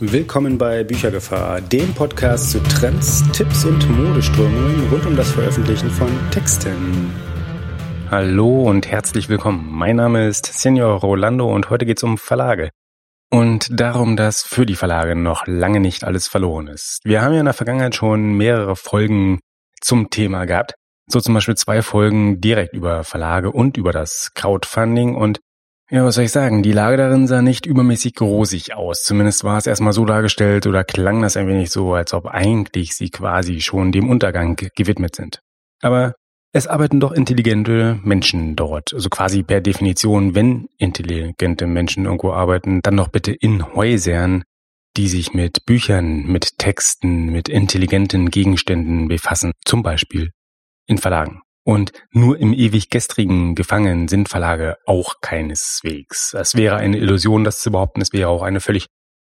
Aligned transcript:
Willkommen 0.00 0.58
bei 0.58 0.82
Büchergefahr, 0.82 1.60
dem 1.60 1.94
Podcast 1.94 2.50
zu 2.50 2.60
Trends, 2.64 3.22
Tipps 3.30 3.64
und 3.64 3.88
Modeströmungen 3.88 4.88
rund 4.90 5.06
um 5.06 5.14
das 5.14 5.30
Veröffentlichen 5.30 5.88
von 5.88 6.08
Texten. 6.32 7.14
Hallo 8.10 8.64
und 8.64 8.88
herzlich 8.88 9.28
willkommen. 9.28 9.68
Mein 9.70 9.94
Name 9.94 10.26
ist 10.26 10.46
Senior 10.46 10.98
Rolando 10.98 11.46
und 11.46 11.70
heute 11.70 11.86
geht 11.86 11.98
es 11.98 12.02
um 12.02 12.18
Verlage. 12.18 12.70
Und 13.30 13.68
darum, 13.70 14.16
dass 14.16 14.42
für 14.42 14.66
die 14.66 14.74
Verlage 14.74 15.14
noch 15.14 15.46
lange 15.46 15.78
nicht 15.78 16.02
alles 16.02 16.26
verloren 16.26 16.66
ist. 16.66 16.98
Wir 17.04 17.22
haben 17.22 17.32
ja 17.32 17.38
in 17.38 17.46
der 17.46 17.54
Vergangenheit 17.54 17.94
schon 17.94 18.32
mehrere 18.32 18.74
Folgen 18.74 19.38
zum 19.80 20.10
Thema 20.10 20.44
gehabt. 20.44 20.74
So 21.06 21.20
zum 21.20 21.34
Beispiel 21.34 21.56
zwei 21.56 21.82
Folgen 21.82 22.40
direkt 22.40 22.74
über 22.74 23.04
Verlage 23.04 23.52
und 23.52 23.76
über 23.76 23.92
das 23.92 24.32
Crowdfunding 24.34 25.14
und 25.14 25.38
ja, 25.90 26.04
was 26.04 26.14
soll 26.14 26.24
ich 26.24 26.32
sagen? 26.32 26.62
Die 26.62 26.72
Lage 26.72 26.96
darin 26.96 27.26
sah 27.26 27.42
nicht 27.42 27.66
übermäßig 27.66 28.20
rosig 28.20 28.74
aus. 28.74 29.04
Zumindest 29.04 29.44
war 29.44 29.58
es 29.58 29.66
erstmal 29.66 29.92
so 29.92 30.04
dargestellt 30.04 30.66
oder 30.66 30.82
klang 30.82 31.20
das 31.20 31.36
ein 31.36 31.46
wenig 31.46 31.70
so, 31.70 31.94
als 31.94 32.14
ob 32.14 32.26
eigentlich 32.26 32.94
sie 32.96 33.10
quasi 33.10 33.60
schon 33.60 33.92
dem 33.92 34.08
Untergang 34.08 34.56
gewidmet 34.56 35.14
sind. 35.14 35.40
Aber 35.82 36.14
es 36.52 36.66
arbeiten 36.66 37.00
doch 37.00 37.12
intelligente 37.12 37.98
Menschen 38.02 38.56
dort. 38.56 38.94
Also 38.94 39.10
quasi 39.10 39.42
per 39.42 39.60
Definition, 39.60 40.34
wenn 40.34 40.68
intelligente 40.78 41.66
Menschen 41.66 42.06
irgendwo 42.06 42.32
arbeiten, 42.32 42.80
dann 42.82 42.96
doch 42.96 43.08
bitte 43.08 43.32
in 43.32 43.74
Häusern, 43.74 44.44
die 44.96 45.08
sich 45.08 45.34
mit 45.34 45.66
Büchern, 45.66 46.24
mit 46.26 46.58
Texten, 46.58 47.26
mit 47.26 47.48
intelligenten 47.48 48.30
Gegenständen 48.30 49.08
befassen. 49.08 49.52
Zum 49.64 49.82
Beispiel 49.82 50.30
in 50.86 50.98
Verlagen. 50.98 51.42
Und 51.64 51.92
nur 52.12 52.38
im 52.38 52.52
ewig 52.52 52.90
gestrigen 52.90 53.54
gefangen 53.54 54.08
sind 54.08 54.28
Verlage 54.28 54.76
auch 54.86 55.20
keineswegs. 55.22 56.34
Es 56.34 56.54
wäre 56.54 56.76
eine 56.76 56.98
Illusion, 56.98 57.42
das 57.42 57.60
zu 57.60 57.70
behaupten. 57.70 58.02
Es 58.02 58.12
wäre 58.12 58.28
auch 58.28 58.42
eine 58.42 58.60
völlig 58.60 58.86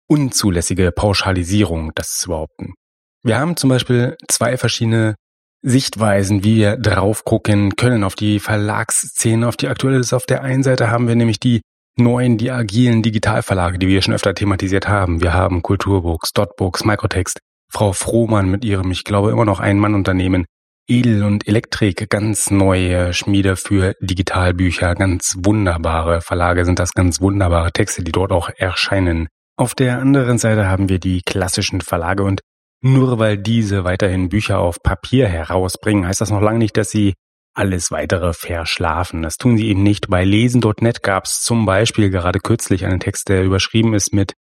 unzulässige 0.08 0.92
Pauschalisierung, 0.92 1.92
das 1.94 2.16
zu 2.16 2.28
behaupten. 2.28 2.74
Wir 3.22 3.38
haben 3.38 3.56
zum 3.56 3.70
Beispiel 3.70 4.16
zwei 4.28 4.56
verschiedene 4.56 5.14
Sichtweisen, 5.62 6.42
wie 6.42 6.56
wir 6.56 6.76
drauf 6.76 7.24
gucken 7.24 7.76
können 7.76 8.02
auf 8.02 8.14
die 8.14 8.40
Verlagsszene, 8.40 9.46
auf 9.46 9.56
die 9.56 9.68
aktuelle. 9.68 9.98
ist. 9.98 10.12
Auf 10.12 10.26
der 10.26 10.42
einen 10.42 10.62
Seite 10.62 10.90
haben 10.90 11.06
wir 11.06 11.14
nämlich 11.14 11.38
die 11.38 11.60
neuen, 11.96 12.38
die 12.38 12.50
agilen 12.50 13.02
Digitalverlage, 13.02 13.78
die 13.78 13.86
wir 13.86 14.02
schon 14.02 14.14
öfter 14.14 14.34
thematisiert 14.34 14.88
haben. 14.88 15.20
Wir 15.20 15.34
haben 15.34 15.62
Kulturbooks, 15.62 16.32
Dotbooks, 16.32 16.84
Microtext, 16.84 17.38
Frau 17.70 17.92
Frohmann 17.92 18.50
mit 18.50 18.64
ihrem, 18.64 18.90
ich 18.90 19.04
glaube, 19.04 19.30
immer 19.30 19.44
noch 19.44 19.60
Ein-Mann-Unternehmen, 19.60 20.46
Edel 20.88 21.22
und 21.22 21.46
Elektrik, 21.46 22.10
ganz 22.10 22.50
neue 22.50 23.12
Schmiede 23.14 23.56
für 23.56 23.94
Digitalbücher, 24.00 24.94
ganz 24.94 25.36
wunderbare 25.38 26.20
Verlage 26.20 26.64
sind 26.64 26.78
das, 26.78 26.92
ganz 26.92 27.20
wunderbare 27.20 27.72
Texte, 27.72 28.02
die 28.02 28.12
dort 28.12 28.32
auch 28.32 28.50
erscheinen. 28.56 29.28
Auf 29.56 29.74
der 29.74 29.98
anderen 29.98 30.38
Seite 30.38 30.68
haben 30.68 30.88
wir 30.88 30.98
die 30.98 31.22
klassischen 31.22 31.80
Verlage 31.80 32.24
und 32.24 32.40
nur 32.82 33.20
weil 33.20 33.38
diese 33.38 33.84
weiterhin 33.84 34.28
Bücher 34.28 34.58
auf 34.58 34.82
Papier 34.82 35.28
herausbringen, 35.28 36.06
heißt 36.06 36.20
das 36.20 36.30
noch 36.30 36.40
lange 36.40 36.58
nicht, 36.58 36.76
dass 36.76 36.90
sie 36.90 37.14
alles 37.54 37.90
weitere 37.92 38.32
verschlafen. 38.32 39.22
Das 39.22 39.36
tun 39.36 39.56
sie 39.56 39.68
eben 39.68 39.82
nicht. 39.82 40.08
Bei 40.08 40.24
lesen.net 40.24 41.02
gab 41.02 41.26
es 41.26 41.42
zum 41.42 41.64
Beispiel 41.64 42.10
gerade 42.10 42.40
kürzlich 42.40 42.84
einen 42.84 42.98
Text, 42.98 43.28
der 43.28 43.44
überschrieben 43.44 43.94
ist 43.94 44.12
mit 44.12 44.34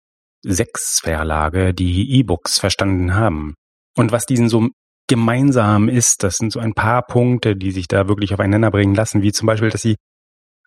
sechs 0.41 1.01
Verlage, 1.03 1.73
die 1.73 2.17
E-Books 2.17 2.59
verstanden 2.59 3.15
haben. 3.15 3.55
Und 3.97 4.13
was 4.13 4.25
diesen 4.25 4.47
so 4.47 4.69
gemeinsam 5.09 5.89
ist. 5.89 6.23
Das 6.23 6.37
sind 6.37 6.53
so 6.53 6.59
ein 6.59 6.73
paar 6.73 7.01
Punkte, 7.01 7.57
die 7.57 7.71
sich 7.71 7.89
da 7.89 8.07
wirklich 8.07 8.33
aufeinander 8.33 8.71
bringen 8.71 8.95
lassen, 8.95 9.21
wie 9.21 9.33
zum 9.33 9.47
Beispiel, 9.47 9.69
dass 9.69 9.81
sie, 9.81 9.97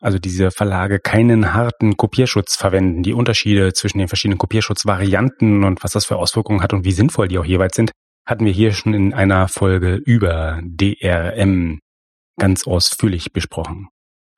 also 0.00 0.18
diese 0.18 0.50
Verlage, 0.50 0.98
keinen 0.98 1.54
harten 1.54 1.96
Kopierschutz 1.96 2.56
verwenden. 2.56 3.02
Die 3.02 3.14
Unterschiede 3.14 3.72
zwischen 3.72 3.98
den 3.98 4.08
verschiedenen 4.08 4.38
Kopierschutzvarianten 4.38 5.64
und 5.64 5.82
was 5.82 5.92
das 5.92 6.04
für 6.04 6.16
Auswirkungen 6.16 6.62
hat 6.62 6.74
und 6.74 6.84
wie 6.84 6.92
sinnvoll 6.92 7.28
die 7.28 7.38
auch 7.38 7.44
jeweils 7.46 7.76
sind, 7.76 7.92
hatten 8.26 8.44
wir 8.44 8.52
hier 8.52 8.72
schon 8.72 8.92
in 8.92 9.14
einer 9.14 9.48
Folge 9.48 9.94
über 9.94 10.60
DRM 10.62 11.80
ganz 12.38 12.66
ausführlich 12.66 13.32
besprochen. 13.32 13.88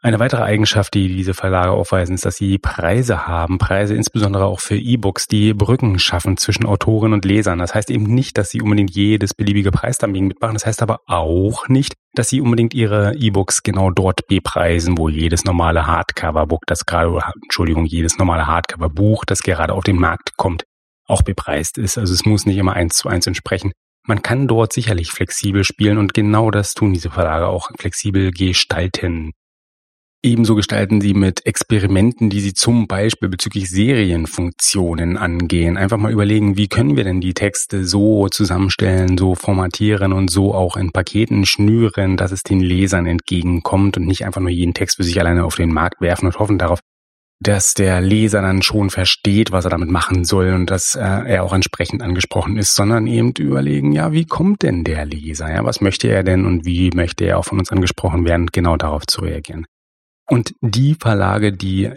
Eine 0.05 0.19
weitere 0.19 0.43
Eigenschaft, 0.43 0.93
die 0.93 1.09
diese 1.09 1.33
Verlage 1.33 1.71
aufweisen, 1.71 2.15
ist, 2.15 2.27
dass 2.27 2.37
sie 2.37 2.59
Preise 2.59 3.27
haben. 3.27 3.57
Preise 3.57 3.95
insbesondere 3.95 4.45
auch 4.45 4.61
für 4.61 4.77
E-Books, 4.77 5.29
die 5.29 5.55
Brücken 5.55 5.99
schaffen 5.99 6.37
zwischen 6.37 6.67
Autoren 6.67 7.15
und 7.15 7.25
Lesern. 7.25 7.59
Das 7.59 7.75
heißt 7.75 7.89
eben 7.89 8.05
nicht, 8.05 8.37
dass 8.37 8.51
sie 8.51 8.61
unbedingt 8.61 8.95
jedes 8.95 9.33
beliebige 9.33 9.71
Preisdumping 9.71 10.27
mitmachen. 10.27 10.53
Das 10.53 10.67
heißt 10.67 10.83
aber 10.83 11.01
auch 11.07 11.69
nicht, 11.69 11.95
dass 12.13 12.29
sie 12.29 12.43
unbedingt 12.43 12.75
ihre 12.75 13.15
E-Books 13.15 13.63
genau 13.63 13.91
dort 13.91 14.27
bepreisen, 14.27 14.99
wo 14.99 15.09
jedes 15.09 15.47
normale 15.47 15.87
Hardcover-Book, 15.87 16.65
das 16.67 16.85
gerade, 16.85 17.19
Entschuldigung, 17.43 17.87
jedes 17.87 18.19
normale 18.19 18.47
Hardcover-Buch, 18.47 19.25
das 19.25 19.41
gerade 19.41 19.73
auf 19.73 19.85
den 19.85 19.97
Markt 19.97 20.37
kommt, 20.37 20.65
auch 21.07 21.23
bepreist 21.23 21.79
ist. 21.79 21.97
Also 21.97 22.13
es 22.13 22.27
muss 22.27 22.45
nicht 22.45 22.59
immer 22.59 22.75
eins 22.75 22.97
zu 22.97 23.09
eins 23.09 23.27
entsprechen. 23.27 23.73
Man 24.07 24.21
kann 24.21 24.49
dort 24.49 24.75
sicherlich 24.75 25.13
flexibel 25.13 25.65
spielen 25.65 25.97
und 25.97 26.13
genau 26.13 26.51
das 26.51 26.75
tun 26.75 26.93
diese 26.93 27.09
Verlage 27.09 27.47
auch 27.47 27.71
flexibel 27.79 28.33
gestalten. 28.33 29.33
Ebenso 30.25 30.55
gestalten 30.55 31.03
sie 31.03 31.13
mit 31.13 31.45
Experimenten, 31.45 32.31
die 32.31 32.41
sie 32.41 32.55
zum 32.55 32.87
Beispiel 32.87 33.29
bezüglich 33.29 33.69
Serienfunktionen 33.69 35.19
angehen. 35.19 35.77
Einfach 35.77 35.99
mal 35.99 36.13
überlegen, 36.13 36.57
wie 36.57 36.67
können 36.67 36.97
wir 36.97 37.05
denn 37.05 37.21
die 37.21 37.35
Texte 37.35 37.85
so 37.85 38.31
zusammenstellen, 38.31 39.19
so 39.19 39.35
formatieren 39.35 40.15
und 40.15 40.31
so 40.31 40.55
auch 40.55 40.79
in 40.79 40.93
Paketen 40.93 41.45
schnüren, 41.45 42.17
dass 42.17 42.33
es 42.33 42.43
den 42.43 42.61
Lesern 42.61 43.05
entgegenkommt 43.05 43.99
und 43.99 44.07
nicht 44.07 44.25
einfach 44.25 44.41
nur 44.41 44.49
jeden 44.49 44.73
Text 44.73 44.97
für 44.97 45.05
sich 45.05 45.21
alleine 45.21 45.45
auf 45.45 45.57
den 45.57 45.75
Markt 45.75 46.01
werfen 46.01 46.25
und 46.25 46.39
hoffen 46.39 46.57
darauf, 46.57 46.81
dass 47.39 47.75
der 47.75 48.01
Leser 48.01 48.41
dann 48.41 48.63
schon 48.63 48.89
versteht, 48.89 49.53
was 49.53 49.67
er 49.67 49.73
damit 49.73 49.91
machen 49.91 50.25
soll 50.25 50.55
und 50.55 50.71
dass 50.71 50.95
äh, 50.95 51.01
er 51.01 51.45
auch 51.45 51.53
entsprechend 51.53 52.01
angesprochen 52.01 52.57
ist, 52.57 52.75
sondern 52.75 53.07
eben 53.07 53.35
überlegen, 53.39 53.93
ja, 53.93 54.13
wie 54.13 54.25
kommt 54.25 54.63
denn 54.63 54.85
der 54.85 55.05
Leser? 55.05 55.53
Ja, 55.53 55.67
was 55.67 55.83
möchte 55.83 56.09
er 56.09 56.23
denn 56.23 56.47
und 56.47 56.65
wie 56.65 56.93
möchte 56.95 57.27
er 57.27 57.39
auch 57.39 57.45
von 57.45 57.59
uns 57.59 57.71
angesprochen 57.71 58.25
werden, 58.25 58.47
genau 58.47 58.79
darauf 58.79 59.07
zu 59.07 59.21
reagieren. 59.21 59.67
Und 60.27 60.55
die 60.61 60.95
Verlage, 60.95 61.53
die 61.53 61.91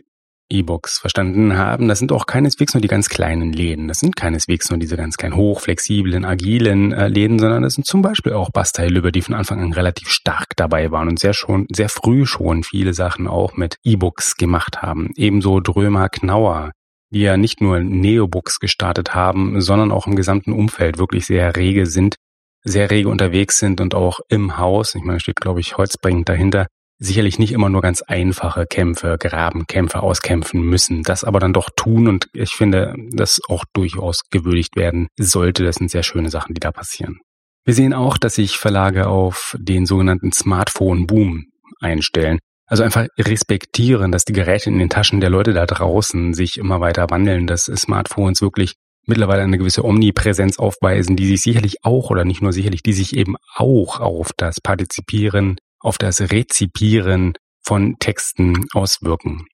E-Books 0.49 0.99
verstanden 0.99 1.57
haben, 1.57 1.87
das 1.87 1.99
sind 1.99 2.11
auch 2.11 2.25
keineswegs 2.25 2.73
nur 2.73 2.81
die 2.81 2.87
ganz 2.87 3.09
kleinen 3.09 3.51
Läden. 3.51 3.87
Das 3.87 3.99
sind 3.99 4.15
keineswegs 4.15 4.69
nur 4.69 4.79
diese 4.79 4.95
ganz 4.95 5.17
kleinen, 5.17 5.35
hochflexiblen, 5.35 6.23
agilen 6.23 6.93
äh, 6.93 7.09
Läden, 7.09 7.37
sondern 7.37 7.63
das 7.63 7.73
sind 7.73 7.85
zum 7.85 8.01
Beispiel 8.01 8.33
auch 8.33 8.49
Bastei 8.51 8.87
Lübbe, 8.87 9.11
die 9.11 9.21
von 9.21 9.35
Anfang 9.35 9.59
an 9.61 9.73
relativ 9.73 10.09
stark 10.09 10.55
dabei 10.55 10.91
waren 10.91 11.09
und 11.09 11.19
sehr 11.19 11.33
schon, 11.33 11.67
sehr 11.69 11.89
früh 11.89 12.25
schon 12.25 12.63
viele 12.63 12.93
Sachen 12.93 13.27
auch 13.27 13.57
mit 13.57 13.77
E-Books 13.83 14.35
gemacht 14.35 14.81
haben. 14.81 15.11
Ebenso 15.15 15.59
Drömer 15.59 16.07
Knauer, 16.07 16.71
die 17.09 17.21
ja 17.21 17.35
nicht 17.35 17.59
nur 17.59 17.81
Neobooks 17.81 18.59
gestartet 18.59 19.13
haben, 19.13 19.59
sondern 19.59 19.91
auch 19.91 20.07
im 20.07 20.15
gesamten 20.15 20.53
Umfeld 20.53 20.97
wirklich 20.97 21.25
sehr 21.25 21.57
rege 21.57 21.85
sind, 21.85 22.15
sehr 22.63 22.89
rege 22.89 23.09
unterwegs 23.09 23.59
sind 23.59 23.81
und 23.81 23.95
auch 23.95 24.19
im 24.29 24.57
Haus, 24.57 24.95
ich 24.95 25.03
meine, 25.03 25.19
steht 25.19 25.37
glaube 25.37 25.59
ich 25.59 25.77
holzbringend 25.77 26.29
dahinter, 26.29 26.67
sicherlich 26.99 27.39
nicht 27.39 27.51
immer 27.51 27.69
nur 27.69 27.81
ganz 27.81 28.01
einfache 28.01 28.65
Kämpfe, 28.65 29.17
Grabenkämpfe 29.19 30.01
auskämpfen 30.01 30.61
müssen, 30.61 31.03
das 31.03 31.23
aber 31.23 31.39
dann 31.39 31.53
doch 31.53 31.69
tun 31.75 32.07
und 32.07 32.27
ich 32.33 32.51
finde, 32.51 32.95
das 33.11 33.39
auch 33.47 33.65
durchaus 33.73 34.21
gewürdigt 34.29 34.75
werden 34.75 35.07
sollte. 35.19 35.63
Das 35.63 35.75
sind 35.75 35.91
sehr 35.91 36.03
schöne 36.03 36.29
Sachen, 36.29 36.53
die 36.55 36.59
da 36.59 36.71
passieren. 36.71 37.19
Wir 37.65 37.73
sehen 37.73 37.93
auch, 37.93 38.17
dass 38.17 38.35
sich 38.35 38.57
Verlage 38.57 39.07
auf 39.07 39.55
den 39.59 39.85
sogenannten 39.85 40.31
Smartphone-Boom 40.31 41.45
einstellen. 41.81 42.39
Also 42.65 42.83
einfach 42.83 43.07
respektieren, 43.17 44.11
dass 44.11 44.25
die 44.25 44.33
Geräte 44.33 44.69
in 44.69 44.79
den 44.79 44.89
Taschen 44.89 45.21
der 45.21 45.29
Leute 45.29 45.53
da 45.53 45.65
draußen 45.65 46.33
sich 46.33 46.57
immer 46.57 46.81
weiter 46.81 47.09
wandeln, 47.09 47.47
dass 47.47 47.65
Smartphones 47.65 48.41
wirklich 48.41 48.75
mittlerweile 49.05 49.43
eine 49.43 49.57
gewisse 49.57 49.85
Omnipräsenz 49.85 50.59
aufweisen, 50.59 51.15
die 51.15 51.27
sich 51.27 51.41
sicherlich 51.41 51.77
auch 51.83 52.09
oder 52.09 52.25
nicht 52.25 52.41
nur 52.41 52.51
sicherlich, 52.51 52.83
die 52.83 52.93
sich 52.93 53.15
eben 53.15 53.35
auch 53.55 53.99
auf 53.99 54.31
das 54.35 54.59
Partizipieren 54.59 55.57
auf 55.79 55.97
das 55.97 56.19
Rezipieren 56.19 57.33
von 57.63 57.97
Texten 57.99 58.65
auswirken. 58.73 59.45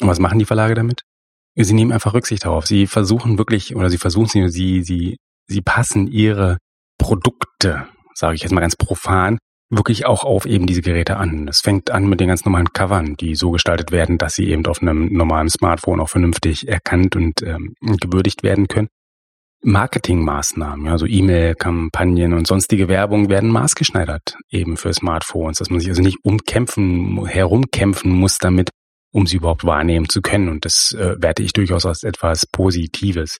Und 0.00 0.08
was 0.08 0.18
machen 0.18 0.38
die 0.38 0.44
Verlage 0.44 0.74
damit? 0.74 1.02
Sie 1.56 1.74
nehmen 1.74 1.92
einfach 1.92 2.14
Rücksicht 2.14 2.44
darauf. 2.44 2.66
Sie 2.66 2.86
versuchen 2.86 3.38
wirklich, 3.38 3.76
oder 3.76 3.90
sie 3.90 3.98
versuchen 3.98 4.28
sie, 4.28 4.48
sie, 4.48 4.82
sie, 4.82 5.16
sie 5.46 5.60
passen 5.60 6.06
ihre 6.06 6.58
Produkte, 6.98 7.86
sage 8.14 8.34
ich 8.34 8.42
jetzt 8.42 8.52
mal 8.52 8.60
ganz 8.60 8.76
profan, 8.76 9.38
wirklich 9.70 10.06
auch 10.06 10.24
auf 10.24 10.46
eben 10.46 10.66
diese 10.66 10.82
Geräte 10.82 11.16
an. 11.16 11.46
Das 11.46 11.60
fängt 11.60 11.90
an 11.90 12.08
mit 12.08 12.20
den 12.20 12.28
ganz 12.28 12.44
normalen 12.44 12.72
Covern, 12.72 13.16
die 13.16 13.34
so 13.34 13.50
gestaltet 13.50 13.92
werden, 13.92 14.18
dass 14.18 14.34
sie 14.34 14.48
eben 14.48 14.66
auf 14.66 14.82
einem 14.82 15.12
normalen 15.12 15.48
Smartphone 15.48 16.00
auch 16.00 16.08
vernünftig 16.08 16.68
erkannt 16.68 17.14
und 17.16 17.42
ähm, 17.42 17.74
gewürdigt 17.80 18.42
werden 18.42 18.68
können. 18.68 18.88
Marketingmaßnahmen, 19.62 20.88
also 20.88 21.06
E-Mail-Kampagnen 21.06 22.32
und 22.32 22.46
sonstige 22.46 22.88
Werbung 22.88 23.28
werden 23.28 23.50
maßgeschneidert 23.50 24.36
eben 24.50 24.76
für 24.76 24.92
Smartphones, 24.92 25.58
dass 25.58 25.70
man 25.70 25.80
sich 25.80 25.90
also 25.90 26.02
nicht 26.02 26.18
umkämpfen, 26.22 27.26
herumkämpfen 27.26 28.10
muss 28.10 28.38
damit, 28.38 28.70
um 29.12 29.26
sie 29.26 29.36
überhaupt 29.36 29.64
wahrnehmen 29.64 30.08
zu 30.08 30.22
können. 30.22 30.48
Und 30.48 30.64
das 30.64 30.92
äh, 30.92 31.16
werte 31.18 31.42
ich 31.42 31.52
durchaus 31.52 31.84
als 31.84 32.04
etwas 32.04 32.46
Positives. 32.46 33.36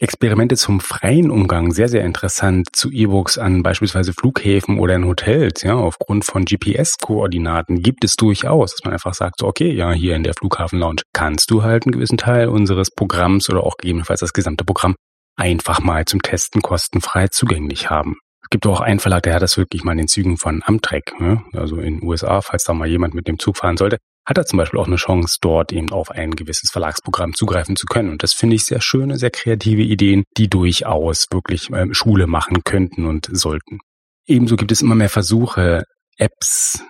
Experimente 0.00 0.56
zum 0.56 0.80
freien 0.80 1.30
Umgang, 1.30 1.70
sehr, 1.70 1.88
sehr 1.88 2.04
interessant, 2.04 2.66
zu 2.72 2.90
E-Books 2.90 3.38
an 3.38 3.62
beispielsweise 3.62 4.12
Flughäfen 4.12 4.80
oder 4.80 4.96
in 4.96 5.04
Hotels, 5.04 5.62
ja, 5.62 5.76
aufgrund 5.76 6.24
von 6.24 6.44
GPS-Koordinaten 6.44 7.80
gibt 7.80 8.02
es 8.04 8.16
durchaus, 8.16 8.72
dass 8.72 8.84
man 8.84 8.92
einfach 8.92 9.14
sagt, 9.14 9.38
so, 9.38 9.46
okay, 9.46 9.70
ja, 9.70 9.92
hier 9.92 10.16
in 10.16 10.24
der 10.24 10.34
Flughafen-Lounge 10.34 11.02
kannst 11.12 11.48
du 11.52 11.62
halt 11.62 11.86
einen 11.86 11.92
gewissen 11.92 12.18
Teil 12.18 12.48
unseres 12.48 12.90
Programms 12.90 13.48
oder 13.48 13.62
auch 13.62 13.76
gegebenenfalls 13.76 14.18
das 14.18 14.32
gesamte 14.32 14.64
Programm 14.64 14.96
einfach 15.36 15.80
mal 15.80 16.04
zum 16.04 16.22
Testen 16.22 16.62
kostenfrei 16.62 17.28
zugänglich 17.28 17.90
haben. 17.90 18.16
Es 18.42 18.50
gibt 18.50 18.66
auch 18.66 18.80
einen 18.80 19.00
Verlag, 19.00 19.22
der 19.22 19.34
hat 19.34 19.42
das 19.42 19.56
wirklich 19.56 19.84
mal 19.84 19.92
in 19.92 19.98
den 19.98 20.08
Zügen 20.08 20.36
von 20.36 20.62
Amtrak, 20.64 21.18
ne? 21.18 21.42
also 21.54 21.76
in 21.76 22.00
den 22.00 22.08
USA, 22.08 22.40
falls 22.42 22.64
da 22.64 22.74
mal 22.74 22.88
jemand 22.88 23.14
mit 23.14 23.26
dem 23.26 23.38
Zug 23.38 23.56
fahren 23.56 23.76
sollte, 23.76 23.98
hat 24.26 24.38
er 24.38 24.46
zum 24.46 24.58
Beispiel 24.58 24.80
auch 24.80 24.86
eine 24.86 24.96
Chance, 24.96 25.38
dort 25.40 25.72
eben 25.72 25.90
auf 25.90 26.10
ein 26.10 26.32
gewisses 26.32 26.70
Verlagsprogramm 26.70 27.34
zugreifen 27.34 27.76
zu 27.76 27.86
können. 27.86 28.10
Und 28.10 28.22
das 28.22 28.32
finde 28.32 28.56
ich 28.56 28.64
sehr 28.64 28.80
schöne, 28.80 29.18
sehr 29.18 29.30
kreative 29.30 29.82
Ideen, 29.82 30.24
die 30.36 30.48
durchaus 30.48 31.26
wirklich 31.30 31.70
äh, 31.70 31.92
Schule 31.92 32.26
machen 32.26 32.62
könnten 32.64 33.06
und 33.06 33.28
sollten. 33.32 33.80
Ebenso 34.26 34.56
gibt 34.56 34.72
es 34.72 34.82
immer 34.82 34.94
mehr 34.94 35.10
Versuche, 35.10 35.84
Apps 36.16 36.82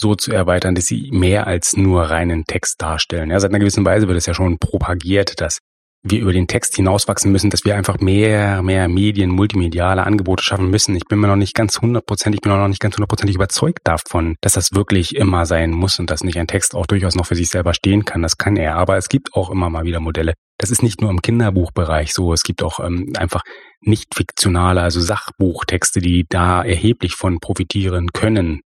so 0.00 0.14
zu 0.14 0.32
erweitern, 0.32 0.74
dass 0.74 0.86
sie 0.86 1.10
mehr 1.10 1.46
als 1.46 1.76
nur 1.76 2.04
reinen 2.04 2.44
Text 2.44 2.80
darstellen. 2.80 3.30
Ja, 3.30 3.40
seit 3.40 3.50
einer 3.50 3.58
gewissen 3.58 3.84
Weise 3.84 4.06
wird 4.06 4.16
es 4.16 4.26
ja 4.26 4.34
schon 4.34 4.58
propagiert, 4.58 5.40
dass 5.40 5.58
wir 6.02 6.20
über 6.20 6.32
den 6.32 6.46
Text 6.46 6.76
hinauswachsen 6.76 7.32
müssen, 7.32 7.50
dass 7.50 7.64
wir 7.64 7.76
einfach 7.76 7.98
mehr, 7.98 8.62
mehr 8.62 8.88
Medien, 8.88 9.30
multimediale 9.30 10.04
Angebote 10.04 10.44
schaffen 10.44 10.70
müssen. 10.70 10.94
Ich 10.94 11.04
bin 11.04 11.18
mir 11.18 11.26
noch 11.26 11.36
nicht 11.36 11.54
ganz 11.54 11.80
hundertprozentig, 11.80 12.38
ich 12.38 12.42
bin 12.42 12.52
noch 12.52 12.68
nicht 12.68 12.80
ganz 12.80 12.96
hundertprozentig 12.96 13.34
überzeugt 13.34 13.80
davon, 13.84 14.36
dass 14.40 14.52
das 14.52 14.72
wirklich 14.72 15.16
immer 15.16 15.44
sein 15.44 15.72
muss 15.72 15.98
und 15.98 16.10
dass 16.10 16.22
nicht 16.22 16.38
ein 16.38 16.46
Text 16.46 16.74
auch 16.74 16.86
durchaus 16.86 17.16
noch 17.16 17.26
für 17.26 17.34
sich 17.34 17.48
selber 17.48 17.74
stehen 17.74 18.04
kann. 18.04 18.22
Das 18.22 18.38
kann 18.38 18.56
er. 18.56 18.76
Aber 18.76 18.96
es 18.96 19.08
gibt 19.08 19.34
auch 19.34 19.50
immer 19.50 19.70
mal 19.70 19.84
wieder 19.84 20.00
Modelle. 20.00 20.34
Das 20.58 20.70
ist 20.70 20.82
nicht 20.82 21.00
nur 21.00 21.10
im 21.10 21.22
Kinderbuchbereich 21.22 22.12
so. 22.12 22.32
Es 22.32 22.42
gibt 22.42 22.62
auch 22.62 22.80
ähm, 22.80 23.12
einfach 23.16 23.42
nicht 23.80 24.14
fiktionale, 24.14 24.82
also 24.82 25.00
Sachbuchtexte, 25.00 26.00
die 26.00 26.26
da 26.28 26.62
erheblich 26.62 27.14
von 27.14 27.38
profitieren 27.40 28.12
können, 28.12 28.60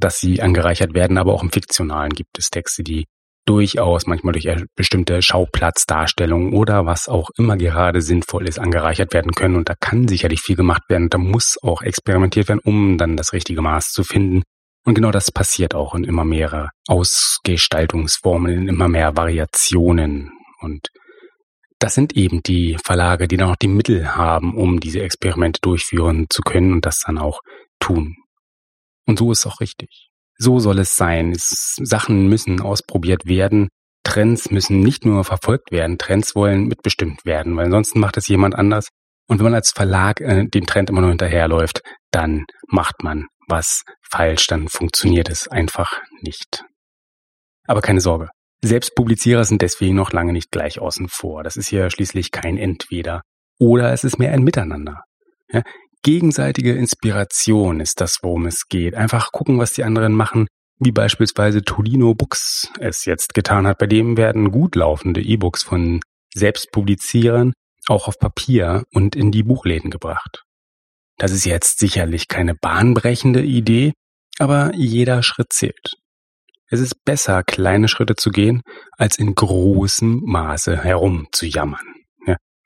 dass 0.00 0.18
sie 0.18 0.40
angereichert 0.40 0.94
werden. 0.94 1.18
Aber 1.18 1.34
auch 1.34 1.42
im 1.42 1.52
Fiktionalen 1.52 2.10
gibt 2.10 2.38
es 2.38 2.48
Texte, 2.48 2.82
die 2.82 3.06
durchaus 3.46 4.06
manchmal 4.06 4.32
durch 4.32 4.48
bestimmte 4.76 5.22
Schauplatzdarstellungen 5.22 6.52
oder 6.52 6.86
was 6.86 7.08
auch 7.08 7.30
immer 7.36 7.56
gerade 7.56 8.02
sinnvoll 8.02 8.48
ist, 8.48 8.58
angereichert 8.58 9.12
werden 9.12 9.32
können. 9.32 9.56
Und 9.56 9.68
da 9.68 9.74
kann 9.74 10.08
sicherlich 10.08 10.40
viel 10.40 10.56
gemacht 10.56 10.82
werden. 10.88 11.08
Da 11.08 11.18
muss 11.18 11.56
auch 11.62 11.82
experimentiert 11.82 12.48
werden, 12.48 12.60
um 12.62 12.98
dann 12.98 13.16
das 13.16 13.32
richtige 13.32 13.62
Maß 13.62 13.90
zu 13.92 14.04
finden. 14.04 14.42
Und 14.84 14.94
genau 14.94 15.10
das 15.10 15.30
passiert 15.30 15.74
auch 15.74 15.94
in 15.94 16.04
immer 16.04 16.24
mehr 16.24 16.70
Ausgestaltungsformen, 16.88 18.52
in 18.52 18.68
immer 18.68 18.88
mehr 18.88 19.16
Variationen. 19.16 20.30
Und 20.60 20.88
das 21.78 21.94
sind 21.94 22.16
eben 22.16 22.42
die 22.42 22.76
Verlage, 22.84 23.26
die 23.26 23.36
dann 23.36 23.50
auch 23.50 23.56
die 23.56 23.68
Mittel 23.68 24.14
haben, 24.14 24.54
um 24.54 24.80
diese 24.80 25.00
Experimente 25.00 25.60
durchführen 25.62 26.26
zu 26.30 26.42
können 26.42 26.72
und 26.72 26.86
das 26.86 27.00
dann 27.06 27.18
auch 27.18 27.40
tun. 27.78 28.16
Und 29.06 29.18
so 29.18 29.32
ist 29.32 29.40
es 29.40 29.46
auch 29.46 29.60
richtig. 29.60 30.09
So 30.40 30.58
soll 30.58 30.78
es 30.78 30.96
sein. 30.96 31.32
Es, 31.32 31.76
Sachen 31.82 32.28
müssen 32.28 32.62
ausprobiert 32.62 33.26
werden. 33.26 33.68
Trends 34.04 34.50
müssen 34.50 34.80
nicht 34.80 35.04
nur 35.04 35.22
verfolgt 35.24 35.70
werden. 35.70 35.98
Trends 35.98 36.34
wollen 36.34 36.66
mitbestimmt 36.66 37.26
werden, 37.26 37.54
weil 37.56 37.66
ansonsten 37.66 38.00
macht 38.00 38.16
es 38.16 38.26
jemand 38.26 38.54
anders. 38.54 38.88
Und 39.28 39.38
wenn 39.38 39.44
man 39.44 39.54
als 39.54 39.70
Verlag 39.70 40.22
äh, 40.22 40.46
dem 40.46 40.66
Trend 40.66 40.88
immer 40.88 41.02
nur 41.02 41.10
hinterherläuft, 41.10 41.82
dann 42.10 42.46
macht 42.68 43.02
man 43.02 43.26
was 43.48 43.82
falsch, 44.10 44.46
dann 44.46 44.68
funktioniert 44.68 45.28
es 45.28 45.46
einfach 45.46 46.00
nicht. 46.22 46.64
Aber 47.66 47.82
keine 47.82 48.00
Sorge. 48.00 48.30
Selbstpublizierer 48.62 49.44
sind 49.44 49.60
deswegen 49.60 49.94
noch 49.94 50.12
lange 50.12 50.32
nicht 50.32 50.50
gleich 50.50 50.78
außen 50.78 51.08
vor. 51.08 51.42
Das 51.42 51.56
ist 51.56 51.68
hier 51.68 51.90
schließlich 51.90 52.30
kein 52.30 52.56
Entweder. 52.56 53.22
Oder 53.58 53.92
es 53.92 54.04
ist 54.04 54.18
mehr 54.18 54.32
ein 54.32 54.42
Miteinander. 54.42 55.02
Ja, 55.52 55.62
gegenseitige 56.02 56.72
Inspiration 56.72 57.80
ist 57.80 58.00
das, 58.00 58.18
worum 58.22 58.46
es 58.46 58.68
geht. 58.68 58.94
Einfach 58.94 59.32
gucken, 59.32 59.58
was 59.58 59.72
die 59.72 59.84
anderen 59.84 60.14
machen, 60.14 60.46
wie 60.78 60.92
beispielsweise 60.92 61.62
Tolino 61.62 62.14
Books 62.14 62.70
es 62.78 63.04
jetzt 63.04 63.34
getan 63.34 63.66
hat. 63.66 63.78
Bei 63.78 63.86
dem 63.86 64.16
werden 64.16 64.50
gut 64.50 64.76
laufende 64.76 65.20
E-Books 65.20 65.62
von 65.62 66.00
Selbstpublizierern 66.34 67.52
auch 67.88 68.08
auf 68.08 68.18
Papier 68.18 68.84
und 68.92 69.16
in 69.16 69.30
die 69.30 69.42
Buchläden 69.42 69.90
gebracht. 69.90 70.44
Das 71.18 71.32
ist 71.32 71.44
jetzt 71.44 71.78
sicherlich 71.78 72.28
keine 72.28 72.54
bahnbrechende 72.54 73.42
Idee, 73.42 73.92
aber 74.38 74.72
jeder 74.74 75.22
Schritt 75.22 75.52
zählt. 75.52 75.96
Es 76.68 76.80
ist 76.80 77.04
besser, 77.04 77.42
kleine 77.42 77.88
Schritte 77.88 78.14
zu 78.14 78.30
gehen, 78.30 78.62
als 78.96 79.18
in 79.18 79.34
großem 79.34 80.22
Maße 80.24 80.82
herumzujammern. 80.82 81.99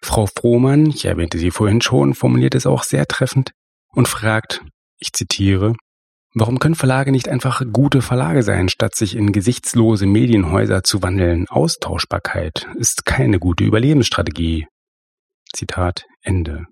Frau 0.04 0.26
Frohmann, 0.26 0.86
ich 0.86 1.06
erwähnte 1.06 1.38
sie 1.38 1.50
vorhin 1.50 1.80
schon, 1.80 2.14
formuliert 2.14 2.54
es 2.54 2.66
auch 2.66 2.82
sehr 2.82 3.06
treffend 3.06 3.52
und 3.88 4.06
fragt, 4.06 4.62
ich 4.98 5.12
zitiere, 5.12 5.74
Warum 6.36 6.58
können 6.58 6.74
Verlage 6.74 7.12
nicht 7.12 7.28
einfach 7.28 7.62
gute 7.72 8.02
Verlage 8.02 8.42
sein, 8.42 8.68
statt 8.68 8.96
sich 8.96 9.14
in 9.14 9.30
gesichtslose 9.30 10.04
Medienhäuser 10.04 10.82
zu 10.82 11.00
wandeln? 11.00 11.46
Austauschbarkeit 11.48 12.66
ist 12.76 13.06
keine 13.06 13.38
gute 13.38 13.62
Überlebensstrategie. 13.62 14.66
Zitat 15.54 16.06
Ende. 16.22 16.64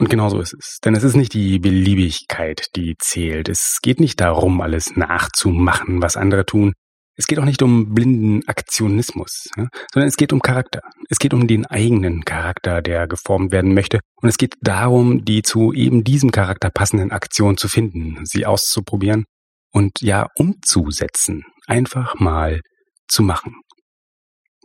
Und 0.00 0.10
genau 0.10 0.28
so 0.30 0.40
ist 0.40 0.52
es. 0.52 0.78
Denn 0.84 0.96
es 0.96 1.04
ist 1.04 1.14
nicht 1.14 1.32
die 1.32 1.60
Beliebigkeit, 1.60 2.66
die 2.74 2.96
zählt. 2.98 3.48
Es 3.48 3.78
geht 3.82 4.00
nicht 4.00 4.20
darum, 4.20 4.60
alles 4.60 4.96
nachzumachen, 4.96 6.02
was 6.02 6.16
andere 6.16 6.44
tun. 6.44 6.72
Es 7.18 7.26
geht 7.26 7.40
auch 7.40 7.44
nicht 7.44 7.62
um 7.62 7.94
blinden 7.94 8.46
Aktionismus, 8.46 9.48
ja, 9.56 9.66
sondern 9.92 10.08
es 10.08 10.16
geht 10.16 10.32
um 10.32 10.40
Charakter. 10.40 10.80
Es 11.10 11.18
geht 11.18 11.34
um 11.34 11.48
den 11.48 11.66
eigenen 11.66 12.24
Charakter, 12.24 12.80
der 12.80 13.08
geformt 13.08 13.50
werden 13.50 13.74
möchte. 13.74 13.98
Und 14.22 14.28
es 14.28 14.38
geht 14.38 14.54
darum, 14.60 15.24
die 15.24 15.42
zu 15.42 15.72
eben 15.72 16.04
diesem 16.04 16.30
Charakter 16.30 16.70
passenden 16.70 17.10
Aktionen 17.10 17.56
zu 17.56 17.66
finden, 17.66 18.24
sie 18.24 18.46
auszuprobieren 18.46 19.24
und 19.72 20.00
ja 20.00 20.28
umzusetzen. 20.36 21.42
Einfach 21.66 22.20
mal 22.20 22.60
zu 23.08 23.24
machen. 23.24 23.56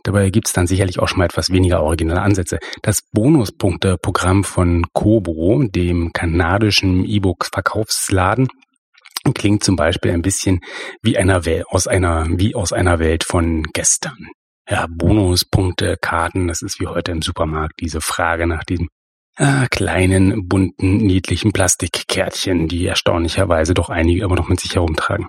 Dabei 0.04 0.30
gibt's 0.30 0.52
dann 0.52 0.66
sicherlich 0.68 1.00
auch 1.00 1.08
schon 1.08 1.18
mal 1.18 1.24
etwas 1.24 1.50
weniger 1.50 1.82
originelle 1.82 2.20
Ansätze. 2.20 2.58
Das 2.82 3.00
Bonuspunkte-Programm 3.12 4.44
von 4.44 4.84
Kobo, 4.92 5.64
dem 5.64 6.12
kanadischen 6.12 7.04
E-Book-Verkaufsladen, 7.04 8.48
klingt 9.32 9.64
zum 9.64 9.76
Beispiel 9.76 10.10
ein 10.10 10.22
bisschen 10.22 10.60
wie 11.02 11.16
einer 11.16 11.46
Welt, 11.46 11.64
aus 11.68 11.86
einer, 11.86 12.26
wie 12.28 12.54
aus 12.54 12.72
einer 12.72 12.98
Welt 12.98 13.24
von 13.24 13.62
gestern. 13.72 14.28
Ja, 14.68 14.86
Bonuspunkte, 14.88 15.96
Karten, 16.00 16.48
das 16.48 16.62
ist 16.62 16.80
wie 16.80 16.86
heute 16.86 17.12
im 17.12 17.22
Supermarkt 17.22 17.80
diese 17.80 18.00
Frage 18.00 18.46
nach 18.46 18.64
diesem 18.64 18.88
äh, 19.36 19.66
kleinen, 19.70 20.48
bunten, 20.48 20.98
niedlichen 20.98 21.52
Plastikkärtchen, 21.52 22.68
die 22.68 22.86
erstaunlicherweise 22.86 23.74
doch 23.74 23.90
einige 23.90 24.22
immer 24.22 24.36
noch 24.36 24.48
mit 24.48 24.60
sich 24.60 24.74
herumtragen. 24.74 25.26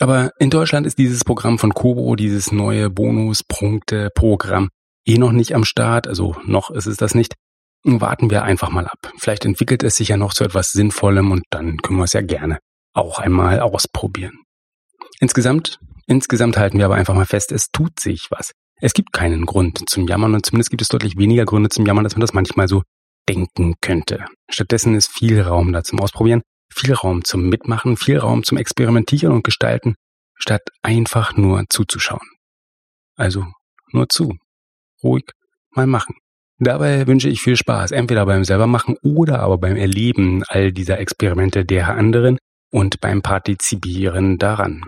Aber 0.00 0.30
in 0.38 0.50
Deutschland 0.50 0.86
ist 0.86 0.98
dieses 0.98 1.24
Programm 1.24 1.58
von 1.58 1.74
Kobo, 1.74 2.14
dieses 2.14 2.52
neue 2.52 2.88
Bonuspunkte-Programm, 2.88 4.68
eh 5.04 5.18
noch 5.18 5.32
nicht 5.32 5.54
am 5.54 5.64
Start, 5.64 6.06
also 6.06 6.36
noch 6.44 6.70
ist 6.70 6.86
es 6.86 6.96
das 6.96 7.14
nicht. 7.14 7.34
Warten 7.84 8.30
wir 8.30 8.44
einfach 8.44 8.70
mal 8.70 8.86
ab. 8.86 9.12
Vielleicht 9.18 9.44
entwickelt 9.44 9.82
es 9.82 9.96
sich 9.96 10.08
ja 10.08 10.16
noch 10.16 10.34
zu 10.34 10.44
etwas 10.44 10.70
Sinnvollem 10.70 11.32
und 11.32 11.42
dann 11.50 11.78
können 11.78 11.98
wir 11.98 12.04
es 12.04 12.12
ja 12.12 12.22
gerne 12.22 12.58
auch 12.98 13.18
einmal 13.18 13.60
ausprobieren. 13.60 14.40
Insgesamt, 15.20 15.78
insgesamt 16.06 16.56
halten 16.56 16.78
wir 16.78 16.84
aber 16.84 16.94
einfach 16.94 17.14
mal 17.14 17.26
fest, 17.26 17.52
es 17.52 17.70
tut 17.70 17.98
sich 17.98 18.28
was. 18.30 18.52
Es 18.80 18.92
gibt 18.92 19.12
keinen 19.12 19.46
Grund 19.46 19.88
zum 19.88 20.06
Jammern 20.06 20.34
und 20.34 20.46
zumindest 20.46 20.70
gibt 20.70 20.82
es 20.82 20.88
deutlich 20.88 21.16
weniger 21.16 21.44
Gründe 21.44 21.68
zum 21.68 21.86
Jammern, 21.86 22.04
als 22.04 22.14
man 22.14 22.20
das 22.20 22.34
manchmal 22.34 22.68
so 22.68 22.82
denken 23.28 23.74
könnte. 23.80 24.24
Stattdessen 24.48 24.94
ist 24.94 25.10
viel 25.10 25.40
Raum 25.40 25.72
da 25.72 25.82
zum 25.82 26.00
Ausprobieren, 26.00 26.42
viel 26.72 26.94
Raum 26.94 27.24
zum 27.24 27.48
Mitmachen, 27.48 27.96
viel 27.96 28.18
Raum 28.18 28.44
zum 28.44 28.58
Experimentieren 28.58 29.32
und 29.32 29.44
Gestalten, 29.44 29.96
statt 30.36 30.62
einfach 30.82 31.36
nur 31.36 31.64
zuzuschauen. 31.68 32.26
Also 33.16 33.44
nur 33.92 34.08
zu. 34.08 34.36
Ruhig 35.02 35.24
mal 35.74 35.86
machen. 35.86 36.14
Dabei 36.60 37.06
wünsche 37.06 37.28
ich 37.28 37.40
viel 37.40 37.56
Spaß, 37.56 37.92
entweder 37.92 38.26
beim 38.26 38.44
selbermachen 38.44 38.96
oder 39.02 39.40
aber 39.40 39.58
beim 39.58 39.76
Erleben 39.76 40.42
all 40.48 40.72
dieser 40.72 40.98
Experimente 40.98 41.64
derer 41.64 41.94
anderen, 41.94 42.38
und 42.70 43.00
beim 43.00 43.22
Partizipieren 43.22 44.38
daran. 44.38 44.84